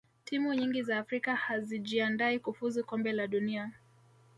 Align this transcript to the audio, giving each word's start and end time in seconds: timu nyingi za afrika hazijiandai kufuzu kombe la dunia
timu 0.23 0.53
nyingi 0.53 0.83
za 0.83 0.97
afrika 0.99 1.35
hazijiandai 1.35 2.39
kufuzu 2.39 2.83
kombe 2.83 3.11
la 3.13 3.27
dunia 3.27 3.71